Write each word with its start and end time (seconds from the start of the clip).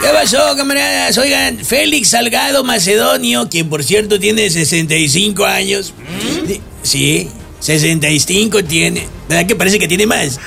¿Qué 0.00 0.08
pasó, 0.12 0.56
camaradas? 0.56 1.16
Oigan, 1.18 1.64
Félix 1.64 2.10
Salgado 2.10 2.64
Macedonio, 2.64 3.48
quien 3.48 3.68
por 3.68 3.82
cierto 3.82 4.20
tiene 4.20 4.50
65 4.50 5.44
años. 5.44 5.94
Sí, 6.82 7.28
65 7.60 8.64
tiene. 8.64 9.08
¿Verdad 9.28 9.46
que 9.46 9.56
parece 9.56 9.78
que 9.78 9.88
tiene 9.88 10.06
más? 10.06 10.38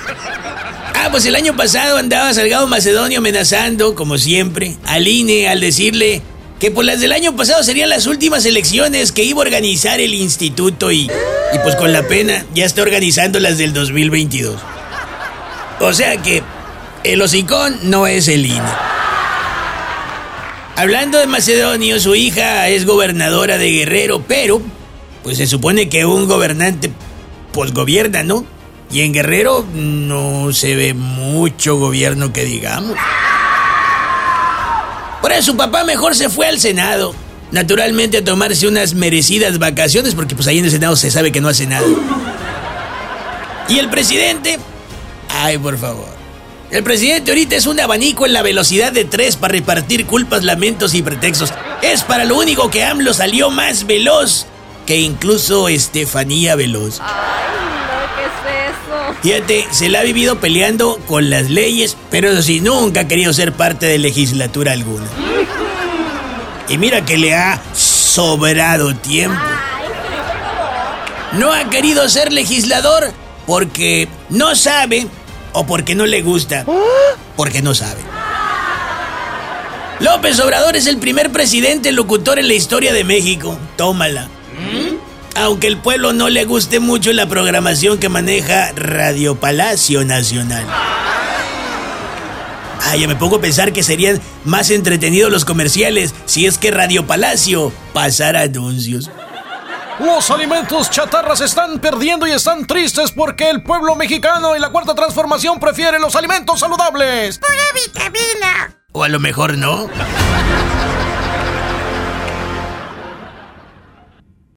Ah, 0.96 1.10
pues 1.12 1.26
el 1.26 1.36
año 1.36 1.56
pasado 1.56 1.98
andaba 1.98 2.34
Salgado 2.34 2.68
Macedonio 2.68 3.20
amenazando, 3.20 3.96
como 3.96 4.18
siempre, 4.18 4.76
al 4.86 5.08
INE 5.08 5.48
al 5.50 5.62
decirle 5.62 6.22
que 6.60 6.72
por 6.72 6.86
las 6.86 7.00
del 7.00 7.14
año 7.14 7.36
pasado 7.36 7.64
serían 7.64 7.90
las 7.90 8.06
últimas 8.06 8.46
elecciones 8.46 9.12
que 9.12 9.24
iba 9.24 9.40
a 9.40 9.42
organizar 9.42 10.00
el 10.00 10.14
instituto 10.14 10.92
y, 10.92 11.10
y 11.54 11.60
pues 11.64 11.76
con 11.76 11.94
la 11.94 12.08
pena 12.08 12.46
ya 12.54 12.66
está 12.66 12.82
organizando 12.82 13.40
las 13.40 13.58
del 13.58 13.74
2022. 13.74 14.60
O 15.80 15.94
sea 15.94 16.18
que 16.22 16.44
el 17.04 17.22
hocicón 17.22 17.80
no 17.84 18.08
es 18.08 18.28
el 18.28 18.46
INE. 18.46 18.89
Hablando 20.80 21.18
de 21.18 21.28
Macedonio, 21.28 22.00
su 22.00 22.16
hija 22.16 22.70
es 22.70 22.86
gobernadora 22.86 23.58
de 23.58 23.70
Guerrero, 23.70 24.24
pero 24.26 24.62
pues 25.24 25.36
se 25.36 25.46
supone 25.46 25.90
que 25.90 26.06
un 26.06 26.26
gobernante 26.26 26.90
pues 27.52 27.74
gobierna, 27.74 28.24
¿no? 28.24 28.46
Y 28.90 29.02
en 29.02 29.12
Guerrero 29.12 29.66
no 29.74 30.54
se 30.54 30.76
ve 30.76 30.94
mucho 30.94 31.76
gobierno 31.76 32.32
que 32.32 32.46
digamos. 32.46 32.96
Por 35.22 35.34
eso 35.34 35.52
su 35.52 35.58
papá 35.58 35.84
mejor 35.84 36.16
se 36.16 36.30
fue 36.30 36.48
al 36.48 36.62
Senado. 36.62 37.14
Naturalmente 37.52 38.20
a 38.20 38.24
tomarse 38.24 38.66
unas 38.66 38.94
merecidas 38.94 39.60
vacaciones 39.60 40.16
porque 40.16 40.34
pues 40.34 40.48
ahí 40.48 40.60
en 40.60 40.64
el 40.64 40.72
Senado 40.72 40.96
se 40.96 41.12
sabe 41.12 41.34
que 41.34 41.42
no 41.42 41.50
hace 41.50 41.68
nada. 41.68 41.86
Y 43.68 43.80
el 43.80 43.90
presidente... 43.90 44.60
Ay, 45.28 45.58
por 45.58 45.78
favor. 45.78 46.19
El 46.72 46.84
presidente 46.84 47.32
ahorita 47.32 47.56
es 47.56 47.66
un 47.66 47.80
abanico 47.80 48.28
en 48.28 48.34
la 48.34 48.44
velocidad 48.44 48.92
de 48.92 49.04
tres 49.04 49.38
para 49.38 49.54
repartir 49.54 50.06
culpas, 50.06 50.44
lamentos 50.44 50.94
y 50.94 51.02
pretextos. 51.02 51.52
Es 51.82 52.04
para 52.04 52.26
lo 52.26 52.38
único 52.38 52.70
que 52.70 52.84
AMLO 52.84 53.12
salió 53.14 53.50
más 53.50 53.88
veloz 53.88 54.46
que 54.86 54.98
incluso 54.98 55.68
Estefanía 55.68 56.56
Veloz. 56.56 57.00
Ay, 57.02 57.10
no, 57.88 58.16
¿qué 58.16 58.26
es 58.26 58.70
eso? 58.70 59.16
Fíjate, 59.22 59.68
se 59.72 59.90
la 59.90 60.02
ha 60.02 60.04
vivido 60.04 60.40
peleando 60.40 61.00
con 61.08 61.32
las 61.32 61.50
leyes, 61.50 61.98
pero 62.12 62.30
eso 62.30 62.44
sí, 62.44 62.60
nunca 62.60 63.02
ha 63.02 63.08
querido 63.08 63.34
ser 63.34 63.54
parte 63.54 63.88
de 63.88 63.98
legislatura 63.98 64.72
alguna. 64.74 65.08
Y 66.68 66.78
mira 66.78 67.04
que 67.04 67.18
le 67.18 67.34
ha 67.34 67.60
sobrado 67.74 68.96
tiempo. 68.96 69.42
No 71.34 71.52
ha 71.52 71.68
querido 71.72 72.08
ser 72.10 72.32
legislador 72.32 73.12
porque 73.48 74.08
no 74.30 74.56
sabe 74.56 75.08
o 75.54 75.66
porque 75.66 75.96
no 75.96 76.06
le 76.06 76.22
gusta, 76.22 76.66
porque 77.36 77.62
no 77.62 77.74
sabe. 77.74 78.02
López 80.00 80.40
Obrador 80.40 80.76
es 80.78 80.88
el 80.88 80.98
primer 80.98 81.32
presidente 81.32 81.92
locutor 81.92 82.40
en 82.40 82.48
la 82.48 82.54
historia 82.54 82.94
de 82.94 83.04
México. 83.04 83.58
Tómala. 83.76 84.30
Aunque 85.36 85.68
el 85.68 85.78
pueblo 85.78 86.14
no 86.14 86.30
le 86.30 86.46
guste 86.46 86.80
mucho 86.80 87.12
la 87.14 87.28
programación 87.28 87.98
que 87.98 88.10
maneja 88.10 88.72
Radio 88.76 89.36
Palacio 89.36 90.06
Nacional. 90.06 90.66
Ah, 92.82 92.96
ya 92.96 93.08
me 93.08 93.16
pongo 93.16 93.38
a 93.38 93.42
pensar 93.42 93.74
que 93.74 93.84
serían 93.84 94.22
más 94.46 94.70
entretenidos 94.70 95.32
los 95.32 95.46
comerciales 95.46 96.14
si 96.26 96.46
es 96.46 96.58
que 96.58 96.72
Radio 96.72 97.06
Palacio 97.06 97.74
pasara 97.94 98.42
anuncios. 98.42 99.10
Los 100.00 100.32
alimentos 100.32 100.90
chatarras 100.90 101.40
se 101.40 101.46
están 101.46 101.80
perdiendo 101.80 102.26
y 102.26 102.32
están 102.32 102.66
tristes 102.66 103.12
porque 103.12 103.50
el 103.50 103.64
pueblo 103.64 103.96
mexicano 103.98 104.56
y 104.56 104.60
la 104.60 104.70
cuarta 104.70 104.96
transformación 104.96 105.60
prefieren 105.60 106.02
los 106.02 106.16
alimentos 106.16 106.62
saludables. 106.62 107.38
Pura 107.38 107.64
vitamina. 107.74 108.76
O 108.94 109.04
a 109.04 109.10
lo 109.10 109.20
mejor 109.20 109.58
no. 109.58 109.90